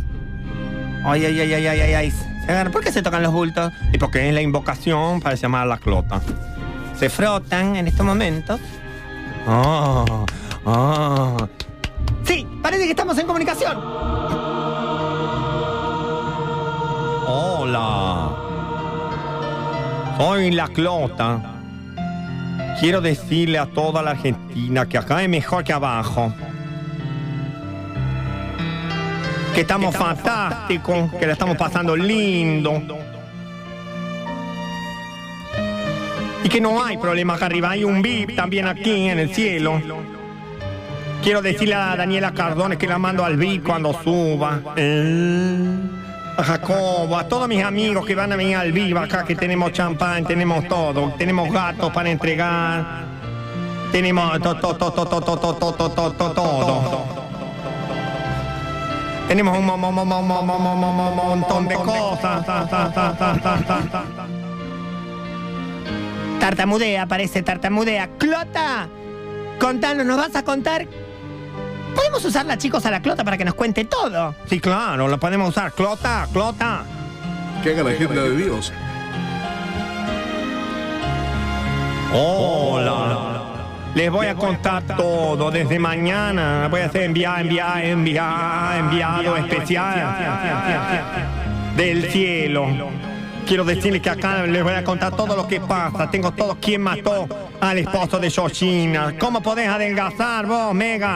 [1.04, 2.10] Ay, ay, ay, ay, ay, ay, ay.
[2.10, 2.72] Se agarran.
[2.72, 3.72] ¿Por qué se tocan los bultos?
[3.92, 6.20] Y porque es la invocación para llamar a la clota.
[6.98, 8.60] Se frotan en estos momentos.
[9.46, 10.04] Ah,
[10.66, 11.48] ah.
[12.24, 13.76] Sí, parece que estamos en comunicación.
[17.26, 18.30] Hola.
[20.18, 21.40] Soy la Clota.
[22.78, 26.32] Quiero decirle a toda la Argentina que acá es mejor que abajo.
[29.54, 32.82] Que estamos fantásticos, que la estamos pasando lindo.
[36.44, 39.80] Y que no hay problema acá arriba, hay un VIP también aquí en el cielo.
[41.22, 44.60] Quiero decirle a Daniela Cardones que la mando al BIC cuando suba.
[46.36, 49.70] A Jacobo, a todos mis amigos que van a venir al vivo acá, que tenemos
[49.70, 53.04] champán, tenemos todo, tenemos gatos para entregar,
[53.92, 57.04] tenemos todo, todo, todo, todo, todo, todo, todo.
[59.28, 62.44] Tenemos un montón de cosas.
[66.40, 68.08] Tartamudea, parece tartamudea.
[68.18, 68.88] Clota,
[69.60, 70.88] contanos, ¿nos vas a contar
[71.94, 74.34] Podemos usarla, chicos, a la clota para que nos cuente todo.
[74.46, 75.72] Sí, claro, lo podemos usar.
[75.72, 76.84] Clota, clota.
[77.62, 78.72] Que haga la agenda de Dios.
[82.12, 83.42] Hola.
[83.94, 86.68] Les voy a contar todo desde mañana.
[86.70, 90.16] Voy a hacer enviar, enviar, enviar, enviado especial
[91.76, 92.66] del cielo.
[93.46, 96.10] Quiero decirles que acá les voy a contar todo lo que pasa.
[96.10, 97.28] Tengo todo quién mató
[97.60, 99.14] al esposo de Georgina.
[99.18, 101.08] ¿Cómo podés adelgazar vos, Mega?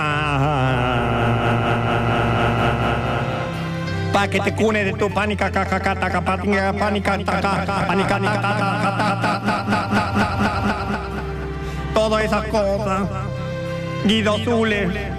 [4.12, 7.19] Pa' que te cune de tu pánica, pánica, pánica, pánica,
[11.95, 13.09] todas esas cosas.
[14.05, 15.15] Guido Zule,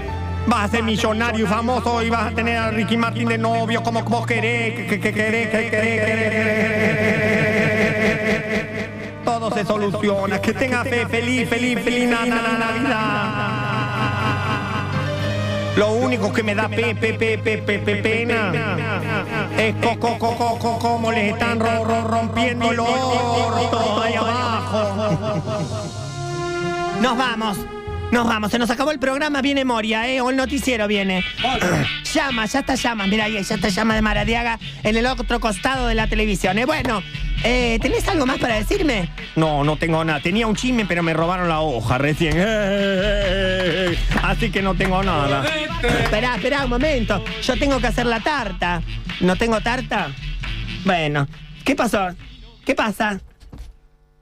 [0.47, 3.83] vas a ser millonario y famoso y vas a tener a Ricky Martin de novio
[3.83, 6.47] como vos querés, que, que, que querés, que querés, querés, querés.
[9.25, 10.39] Todo se soluciona.
[10.41, 13.43] Que tenga fe, feliz, feliz, feliz, na, na, na, Navidad.
[15.75, 18.51] Lo único que me da pe, pe, pe, pe, pe, pe- pena
[19.57, 25.19] es co, co, co, cómo les están ro- ro- rompiendo el orto ahí abajo.
[26.99, 27.59] Nos vamos.
[28.11, 30.21] Nos vamos, se nos acabó el programa, viene Moria, ¿eh?
[30.21, 31.25] O el noticiero viene.
[32.13, 35.87] llama, ya está llama, mira ahí, ya está llama de Maradiaga en el otro costado
[35.87, 36.57] de la televisión.
[36.57, 36.65] ¿eh?
[36.65, 37.03] Bueno,
[37.43, 39.09] eh, ¿tenés algo más para decirme?
[39.35, 40.21] No, no tengo nada.
[40.21, 42.37] Tenía un chisme, pero me robaron la hoja recién.
[44.23, 45.43] Así que no tengo nada.
[45.83, 47.21] Esperá, esperá un momento.
[47.43, 48.81] Yo tengo que hacer la tarta.
[49.19, 50.11] ¿No tengo tarta?
[50.85, 51.27] Bueno,
[51.65, 52.07] ¿qué pasó?
[52.65, 53.19] ¿Qué pasa?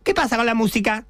[0.04, 1.06] ¿Qué pasa con la música?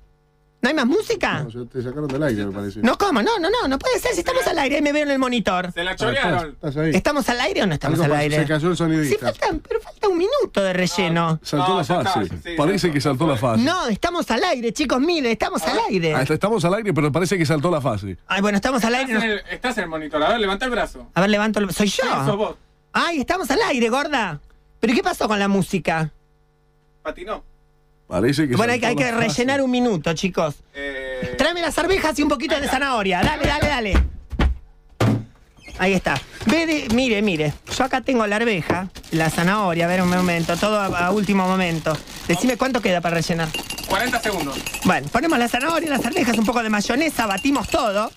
[0.65, 1.45] ¿No hay más música?
[1.71, 2.79] te sacaron del aire, me parece.
[2.81, 3.21] No, ¿cómo?
[3.21, 4.13] No, no, no, no puede ser.
[4.13, 5.71] Si estamos al aire, ahí me veo en el monitor.
[5.71, 6.53] Se la chorearon.
[6.53, 6.89] Estás ahí.
[6.95, 8.37] ¿Estamos al aire o no estamos Algo al aire?
[8.39, 9.31] se cayó el sonidista.
[9.31, 11.39] Sí, falta, pero falta un minuto de relleno.
[11.43, 12.29] Saltó No, la está, fase.
[12.43, 13.61] sí, parece que saltó la fase.
[13.61, 16.15] No, estamos al aire, chicos, miren, estamos al aire.
[16.15, 18.17] Ah, está- estamos al aire, pero parece que saltó la fase.
[18.25, 19.19] Ay, bueno, estamos al Estás aire.
[19.23, 20.23] en, no- el, estás en el monitor.
[20.23, 21.11] A ver, levanta el brazo.
[21.13, 21.71] A ver, levanto el...
[21.71, 22.37] ¿Soy Sí, sos yo?
[22.37, 22.55] vos.
[22.91, 24.41] Ay, estamos al aire, gorda.
[24.79, 26.09] ¿Pero qué pasó con la música?
[27.03, 27.43] Patinó.
[28.07, 30.55] Parece que Bueno, hay, que rellenar un minuto, chicos.
[30.73, 33.21] Eh, Tráeme las arvejas y un poquito de zanahoria.
[33.23, 34.03] Dale, dale, dale.
[35.77, 36.19] Ahí está.
[36.45, 37.53] Ve de- mire, mire.
[37.77, 41.47] Yo acá tengo la arveja, la zanahoria, a ver un momento, todo a, a último
[41.47, 41.97] momento.
[42.27, 43.49] Decime cuánto queda para rellenar.
[43.87, 44.57] 40 segundos.
[44.85, 48.11] Bueno, ponemos la zanahoria, las arvejas, un poco de mayonesa, batimos todo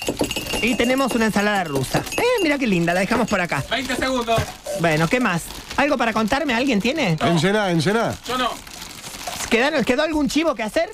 [0.63, 2.03] y tenemos una ensalada rusa.
[2.17, 3.65] Eh, mira qué linda, la dejamos por acá.
[3.71, 4.41] 20 segundos.
[4.81, 5.43] Bueno, ¿qué más?
[5.77, 6.55] ¿Algo para contarme?
[6.55, 7.17] ¿Alguien tiene?
[7.21, 8.15] Encená, encená.
[8.27, 8.51] Yo no.
[9.51, 10.91] ¿Quedaron- ¿Quedó algún chivo que hacer?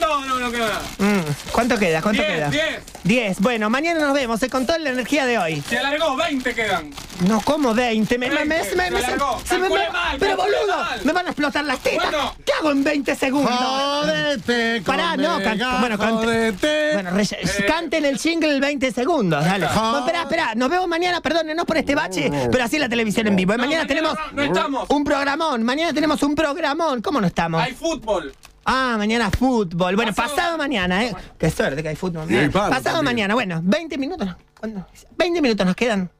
[0.00, 0.82] No, no, no queda nada.
[0.98, 1.20] Mm,
[1.52, 2.00] ¿Cuánto queda?
[2.02, 2.50] ¿Cuánto Diez, queda?
[2.50, 2.80] diez.
[3.04, 3.40] 10.
[3.40, 4.40] Bueno, mañana nos vemos.
[4.40, 5.62] Se contó la energía de hoy.
[5.68, 6.90] Se alargó, 20 quedan.
[7.26, 8.18] No, como 20.
[8.18, 9.40] Me, me, me, 20, me- me- se alargó.
[9.44, 11.00] se me- mal, pero boludo, mal.
[11.04, 12.10] me van a explotar las tetas.
[12.10, 12.34] Bueno.
[12.44, 13.52] ¿Qué hago en 20 segundos?
[13.54, 16.92] Jodete, Pará, no, can- conmigo, bueno, cante- jodete.
[16.94, 19.66] Bueno, re- canten el jingle 20 segundos, dale.
[19.66, 23.36] No, espera, espera, nos vemos mañana, perdónenos por este bache, pero así la televisión en
[23.36, 23.54] vivo.
[23.54, 24.86] Y mañana No, tenemos no, no estamos.
[24.90, 27.02] un programón, mañana tenemos un programón.
[27.02, 27.62] ¿Cómo no estamos?
[27.62, 28.32] Hay fútbol.
[28.64, 29.96] Ah, mañana fútbol.
[29.96, 31.14] Bueno, pasado, Pasado- mañana, ¿eh?
[31.38, 32.28] Qué suerte que hay fútbol.
[32.28, 33.04] Hay palo pasado también.
[33.04, 34.28] mañana, bueno, 20 minutos.
[34.58, 34.86] ¿cuándo?
[35.16, 36.10] 20 minutos nos quedan.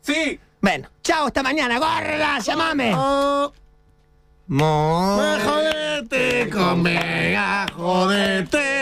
[0.00, 0.40] Sí.
[0.62, 2.92] Bueno, chao, hasta mañana, gorda, llamame.
[2.96, 3.52] Oh,
[4.48, 7.40] Mo- jodete, conmigo,
[7.76, 8.79] jodete.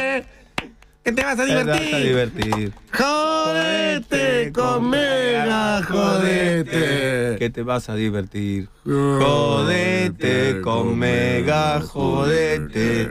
[1.09, 2.05] Que te vas a divertir.
[2.05, 2.73] divertir.
[2.93, 7.37] Jodete, conmigo, jodete.
[7.39, 8.69] Que te vas a divertir.
[8.85, 13.11] Jodete con mega, jodete.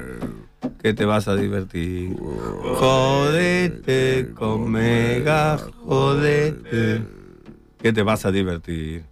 [0.80, 2.16] Que te vas a divertir.
[2.76, 7.02] Jodete con mega, jodete.
[7.82, 9.06] Que te vas a divertir.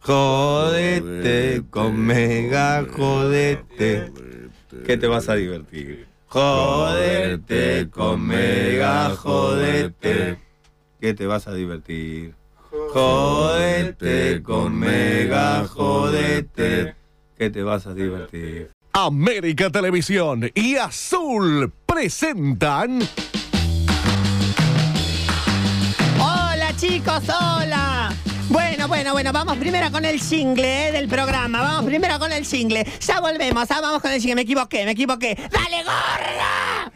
[0.00, 4.10] Jodete con mega, jodete.
[4.86, 6.09] Que te vas a divertir.
[6.30, 10.38] Jodete con mega, jodete.
[11.00, 12.36] Que te vas a divertir.
[12.70, 16.94] Jodete con mega, jodete.
[17.36, 18.70] Que te vas a divertir.
[18.92, 23.00] América Televisión y Azul presentan
[26.20, 28.14] Hola chicos, hola.
[28.80, 31.60] Bueno, bueno, bueno, vamos primero con el jingle eh, del programa.
[31.60, 32.82] Vamos primero con el jingle.
[33.00, 34.36] Ya volvemos, ah, vamos con el jingle.
[34.36, 35.34] Me equivoqué, me equivoqué.
[35.34, 36.90] ¡Dale, gorda!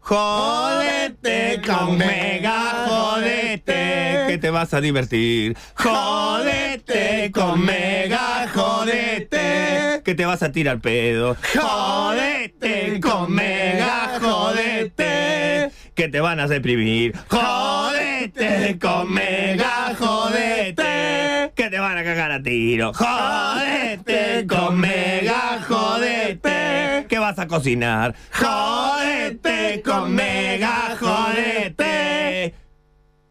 [0.00, 5.54] Jodete con mega, jodete, que te vas a divertir.
[5.74, 11.36] Jodete con mega, jodete, que te vas a tirar pedo.
[11.54, 17.14] Jodete con mega, jodete, que te van a deprimir.
[17.28, 22.92] Jodete con mega, jodete, que te van a cagar a tiro.
[22.94, 28.14] Jodete con mega, jodete, que vas a cocinar.
[28.32, 32.54] Jodete con mega, jodete.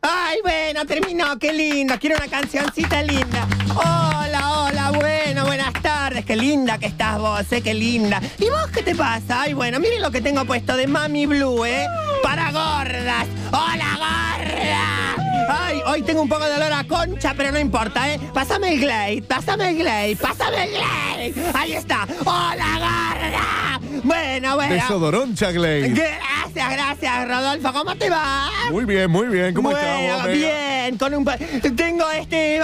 [0.03, 1.97] Ay, bueno, terminó, qué lindo.
[1.99, 3.47] Quiero una cancioncita linda.
[3.75, 5.71] Hola, hola, bueno, buenas
[6.11, 6.25] tardes.
[6.25, 8.21] Qué linda que estás vos, eh, qué linda.
[8.37, 9.41] ¿Y vos qué te pasa?
[9.41, 11.87] Ay, bueno, miren lo que tengo puesto de Mami Blue, ¿eh?
[12.21, 13.27] Para gordas.
[13.51, 15.15] ¡Hola, gorda!
[15.49, 18.19] Ay, hoy tengo un poco de olor a concha, pero no importa, ¿eh?
[18.33, 21.33] Pásame el Glade, pásame el Glade, pásame el Glade.
[21.53, 22.07] Ahí está.
[22.25, 24.01] ¡Hola, gorda!
[24.03, 24.73] Bueno, bueno.
[24.73, 25.93] Desodorón Chagley.
[25.93, 27.73] Gracias, gracias, Rodolfo.
[27.73, 28.49] ¿Cómo te va?
[28.69, 29.53] Muy bien, muy bien.
[29.53, 30.25] ¿Cómo bueno, estamos?
[30.25, 30.70] Mega?
[30.91, 32.59] Bien, con un tengo este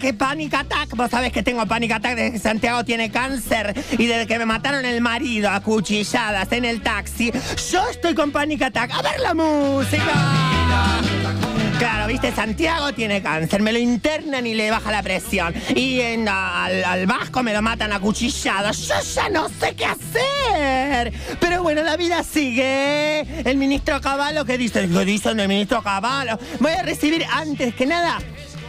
[0.00, 0.94] que panic attack.
[0.96, 4.46] Vos sabés que tengo panic attack desde que Santiago tiene cáncer y desde que me
[4.46, 7.32] mataron el marido a cuchilladas en el taxi.
[7.70, 8.92] Yo estoy con panic attack.
[8.92, 11.19] A ver la música.
[11.80, 15.54] Claro, viste, Santiago tiene cáncer, me lo internan y le baja la presión.
[15.74, 18.86] Y en- al, Vasco me lo matan a cuchilladas.
[18.86, 21.10] Yo ya no sé qué hacer.
[21.40, 23.20] Pero bueno, la vida sigue.
[23.48, 24.86] El ministro Caballo, ¿qué dice?
[24.90, 26.38] ¿Qué dicen el ministro Caballo?
[26.58, 28.18] Voy a recibir antes que nada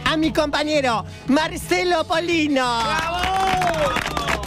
[0.06, 2.80] a mi compañero Marcelo Polino.
[2.80, 4.41] Eh,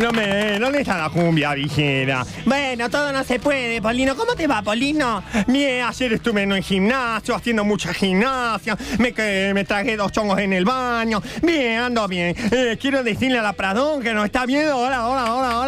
[0.00, 2.24] no me, ¿Dónde está la cumbia, vigera?
[2.44, 4.14] Bueno, todo no se puede, Polino.
[4.16, 5.22] ¿Cómo te va, Polino?
[5.46, 8.76] Bien, ayer estuve en el gimnasio, haciendo mucha gimnasia.
[8.98, 11.22] Me, que- me tragué dos chongos en el baño.
[11.42, 12.36] Bien, ando bien.
[12.52, 14.76] Eh, quiero decirle a la Pradón que nos está viendo.
[14.76, 15.67] Hola, hola, hola, hola,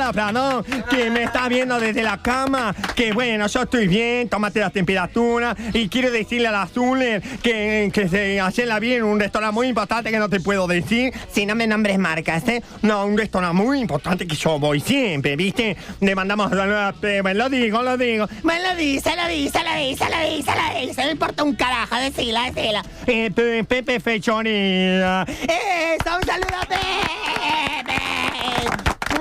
[0.91, 2.75] Que me está viendo desde la cama.
[2.95, 5.57] Que bueno, yo estoy bien, tómate la temperatura.
[5.73, 9.55] Y quiero decirle a la Zuler que, que se, ayer la vi en un restaurante
[9.55, 11.13] muy importante que no te puedo decir.
[11.33, 12.63] Si no me nombres marcas, ¿eh?
[12.83, 15.77] No, un restaurante muy importante que yo voy siempre, ¿viste?
[16.01, 18.27] Le mandamos la eh, Lo digo, lo digo.
[18.43, 21.05] Bueno, lo dice, lo dice, lo dice, lo dice, lo dice.
[21.05, 22.83] No importa un carajo, decila, decila.
[23.07, 25.25] Eh, Pe- Pepe Fechoría.
[25.29, 26.17] ¡Eso!
[26.21, 26.81] ¡Un saludo a Pepe!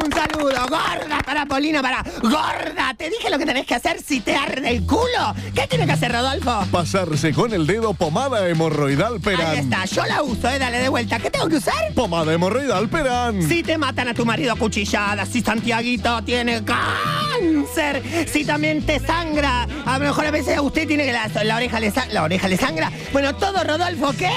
[0.04, 2.04] Un saludo, gorda, para Polino, para.
[2.22, 2.94] ¡Gorda!
[2.98, 5.36] Te dije lo que tenés que hacer si te arde el culo.
[5.54, 6.66] ¿Qué tiene que hacer, Rodolfo?
[6.72, 9.48] Pasarse con el dedo pomada hemorroidal Perán.
[9.48, 11.20] Ahí está, yo la uso, eh, dale de vuelta.
[11.20, 11.94] ¿Qué tengo que usar?
[11.96, 13.42] Pomada hemorroidal Perán.
[13.44, 19.00] Si te matan a tu marido a cuchilladas, si Santiaguito tiene cáncer, si también te
[19.00, 22.24] sangra, a lo mejor a veces a usted tiene que la, la oreja le la
[22.24, 22.92] oreja le sangra.
[23.12, 24.32] Bueno, todo Rodolfo, ¿qué?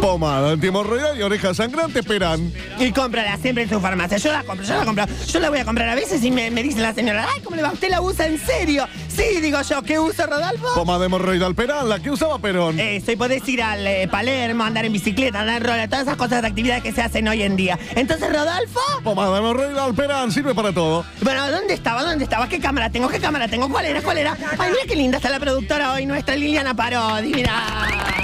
[0.00, 2.52] Pomada antihemorroidal y oreja sangrante Perán.
[2.78, 4.18] Y cómprala siempre en su farmacia.
[4.18, 5.06] Yo la compro, yo la compro.
[5.26, 7.56] Yo la voy a comprar a veces y me, me dice la señora, ay, ¿cómo
[7.56, 7.72] le va?
[7.72, 8.86] Usted la usa en serio.
[9.08, 10.66] Sí, digo yo, ¿qué uso, Rodolfo?
[10.74, 12.80] Pomada de hemorroide Alperan, la que usaba Perón.
[12.80, 16.16] Eso, y podés ir al eh, Palermo, andar en bicicleta, andar en roller, todas esas
[16.16, 17.78] cosas de actividades que se hacen hoy en día.
[17.94, 21.04] Entonces, Rodolfo, Pomada de hemorroide Alperan, sirve para todo.
[21.22, 22.02] bueno, ¿dónde estaba?
[22.02, 22.48] ¿Dónde estaba?
[22.48, 23.08] ¿Qué cámara tengo?
[23.08, 23.68] ¿Qué cámara tengo?
[23.68, 24.02] ¿Cuál era?
[24.02, 24.36] ¿Cuál era?
[24.58, 28.23] Ay, mira qué linda está la productora hoy, nuestra Liliana Parodi, mira.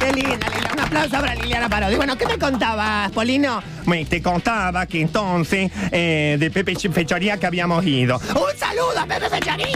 [0.00, 0.72] Qué linda, Liliana.
[0.72, 1.96] Un aplauso para Liliana Parodi.
[1.96, 3.62] Bueno, ¿qué me contabas, Polino?
[3.84, 8.16] Bueno, te contaba que entonces eh, de Pepe Fechoría que habíamos ido.
[8.30, 9.66] ¡Un saludo a Pepe Fechoría!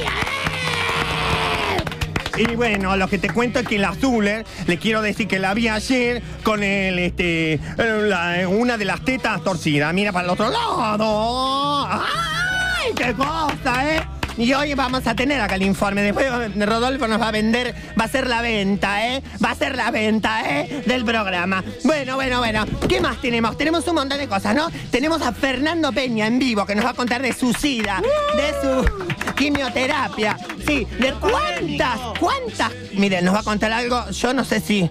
[2.36, 2.38] ¡eh!
[2.38, 5.52] Y bueno, lo que te cuento es que la Zuller, le quiero decir que la
[5.54, 9.92] vi ayer con el, este, eh, la- una de las tetas torcidas.
[9.92, 11.86] Mira para el otro lado.
[11.90, 14.02] ¡Ay, qué cosa, eh!
[14.36, 16.02] Y hoy vamos a tener acá el informe.
[16.02, 19.22] Después eh, Rodolfo nos va a vender, va a ser la venta, ¿eh?
[19.44, 20.82] Va a ser la venta, ¿eh?
[20.86, 21.62] Del programa.
[21.84, 22.64] Bueno, bueno, bueno.
[22.88, 23.56] ¿Qué más tenemos?
[23.58, 24.70] Tenemos un montón de cosas, ¿no?
[24.90, 28.00] Tenemos a Fernando Peña en vivo que nos va a contar de su sida,
[28.36, 30.36] de su quimioterapia.
[30.66, 32.72] Sí, de cuántas, cuántas.
[32.94, 34.08] Miren, nos va a contar algo.
[34.10, 34.88] Yo no sé si.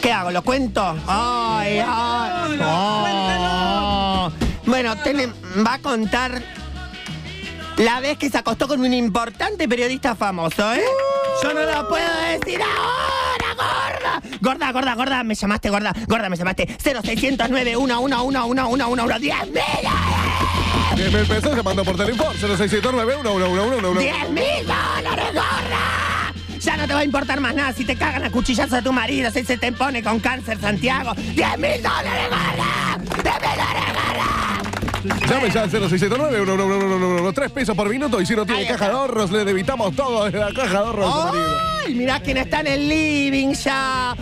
[0.00, 0.30] ¿Qué hago?
[0.30, 0.96] ¿Lo cuento?
[1.06, 2.58] Ay, ay.
[2.62, 4.30] Oh.
[4.66, 4.94] Bueno,
[5.66, 6.42] va a contar
[7.78, 10.82] la vez que se acostó con un importante periodista famoso, ¿eh?
[11.42, 14.22] Yo no lo puedo decir ahora, gorda.
[14.40, 16.76] Gorda, gorda, gorda, me llamaste, gorda, gorda, me llamaste.
[16.82, 19.62] 0609 111 10 mil,
[20.96, 26.32] 10 mil pesos llamando por teléfono 0679 111 10 mil dólares, gorda.
[26.60, 28.92] Ya no te va a importar más nada si te cagan a cuchillazos a tu
[28.92, 31.12] marido, si se te pone con cáncer, Santiago.
[31.14, 32.98] 10 mil dólares, gorda.
[32.98, 34.53] 10 mil dólares, gorda.
[35.04, 39.30] Llame ya al 0679 3 pesos por minuto y si no tiene caja de ahorros,
[39.30, 41.32] le debitamos todo desde la caja de ahorros.
[41.86, 41.94] ¡Ay!
[41.94, 44.12] Mirá quién está en el living ya.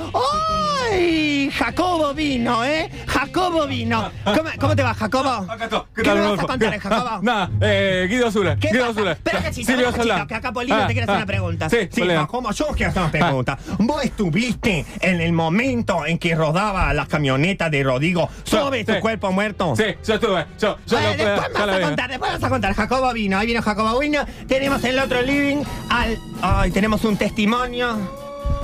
[0.90, 1.50] ¡Ay!
[1.52, 2.90] Jacobo vino, ¿eh?
[3.06, 4.10] Jacobo vino.
[4.24, 5.28] ¿Cómo, cómo te va, Jacobo?
[5.28, 5.80] Acá estoy.
[5.94, 7.08] ¿Qué, tal, me vas a contar, Jacobo?
[7.08, 8.56] Ah, Nada, eh, Guido Zula.
[8.56, 8.98] ¿Qué Guido pasa?
[9.00, 9.12] Zula.
[9.12, 10.26] Espera un cachito, Silvio Soldán.
[10.26, 11.18] que acá Polino Ah, te quiere hacer ah.
[11.18, 11.70] una pregunta.
[11.70, 12.02] Sí, Sí.
[12.02, 13.58] Jacobo, yo quiero hacer una pregunta.
[13.78, 18.92] ¿Vos estuviste en el momento en que rodaba la camioneta de Rodrigo sobre Sí.
[18.94, 19.74] su cuerpo muerto?
[19.76, 20.46] Sí, yo estuve.
[20.60, 22.74] Yo, yo Ay, lo- después ya me vas lo a contar, después vas a contar.
[22.74, 24.24] Jacobo vino, ahí vino Jacobo vino.
[24.48, 26.18] Tenemos en el otro living al.
[26.42, 27.96] Ay, tenemos un testimonio.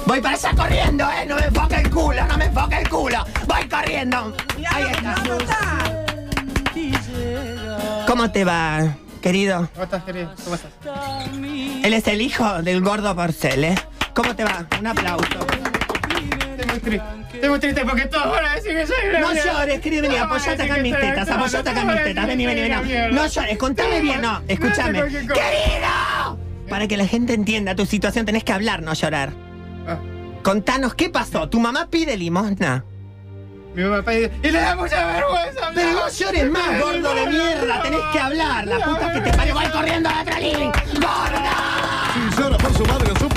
[0.06, 1.26] Voy para allá corriendo, eh.
[1.26, 3.24] No me enfoque el culo, no me enfoque el culo.
[3.46, 4.34] Voy corriendo.
[4.70, 5.14] Ahí está.
[8.06, 8.80] ¿Cómo te va,
[9.20, 9.68] querido?
[9.74, 10.32] ¿Cómo estás, querido?
[10.44, 10.70] ¿Cómo estás?
[11.84, 13.74] Él es el hijo del gordo Porcel, ¿eh?
[14.14, 14.66] ¿Cómo te va?
[14.78, 15.24] Un aplauso.
[15.28, 17.06] Estoy muy triste.
[17.38, 19.52] Estoy muy triste porque todos van a decir que soy una No mierda.
[19.52, 22.02] llores, querido, vení, Todos van a apoyate acá en mis tetas, apoyate acá en mis
[22.02, 23.14] tetas, vení, vení, vení.
[23.14, 25.02] No, llores, contame bien, no, escúchame.
[25.04, 26.38] ¡Querido!
[26.68, 29.30] Para que la gente entienda tu situación tenés que hablar, no llorar.
[29.86, 29.98] Ah,
[30.42, 31.48] Contanos, ¿qué pasó?
[31.48, 32.84] ¿Tu mamá pide limosna?
[33.74, 35.70] Mi papá dice, y le da mucha vergüenza.
[35.76, 38.66] Pero no llores más, gordo de mierda, tenés que hablar.
[38.66, 40.70] La puta que te parió, voy corriendo a otra living.
[40.94, 41.54] ¡Gorda!
[42.14, 43.28] Si llora por su madre o su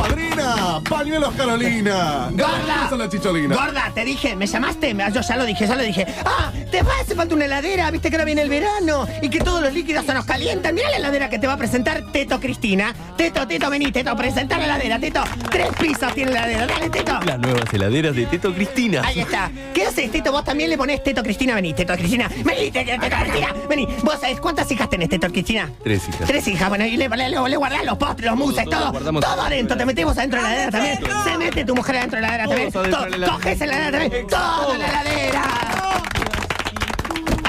[0.56, 2.30] padrina, pañuelos Carolina.
[2.32, 2.90] ¡Gorda!
[2.92, 3.56] Es la chicholina.
[3.56, 6.06] Gorda, te dije, me llamaste, me- yo ya lo dije, ya lo dije.
[6.26, 9.40] Ah, te va, hace falta una heladera, viste que ahora viene el verano y que
[9.40, 10.76] todos los líquidos se nos calientan.
[10.76, 12.94] Mira la heladera que te va a presentar Teto Cristina.
[13.18, 15.24] Teto, Teto, vení, Teto, presentar la heladera, Teto.
[15.50, 17.20] Tres pisos tiene la heladera, dale, Teto.
[17.26, 19.02] Las nuevas heladeras de Teto Cristina.
[19.06, 19.52] Ahí está.
[19.74, 20.32] ¿Qué haces, Teto?
[20.32, 22.30] Vos también le ponés Teto Cristina, vení, Teto Cristina.
[22.44, 23.88] Vení, Teto, Teto Cristina, vení.
[24.04, 25.70] ¿Vos sabés cuántas hijas tenés, Teto Cristina?
[25.84, 26.28] Tres hijas.
[26.28, 28.92] Tres hijas, bueno, y le, le, le, le guardás los postres, los muses, todo, todo,
[28.92, 29.44] guardamos todo todo.
[29.46, 32.36] adentro, te metemos adentro de la heladera también, se mete tu mujer adentro de la
[32.36, 35.72] heladera también, coges en la heladera también, todo en la heladera.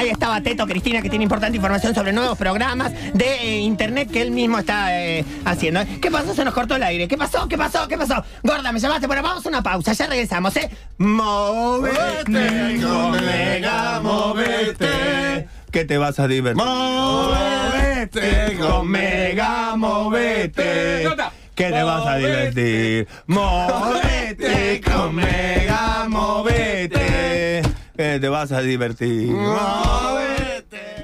[0.02, 4.20] Ahí estaba Teto Cristina que tiene importante información sobre nuevos programas de eh, internet que
[4.20, 5.81] él mismo está eh, haciendo.
[6.00, 6.35] ¿Qué pasó?
[6.35, 7.07] Se nos cortó el aire.
[7.07, 7.46] ¿Qué pasó?
[7.46, 7.87] ¿Qué pasó?
[7.87, 8.24] ¿Qué pasó?
[8.42, 9.07] Gorda, me llamaste.
[9.07, 9.92] Bueno, vamos a una pausa.
[9.92, 10.68] Ya regresamos, ¿eh?
[10.98, 15.46] Movete, colega, movete.
[15.70, 16.64] Que te vas a divertir.
[16.64, 21.09] Movete, comega, movete.
[21.54, 23.08] Que te vas a divertir.
[23.26, 27.62] Movete, comega, movete.
[27.96, 29.30] Que te vas a divertir.
[29.30, 30.31] Movete.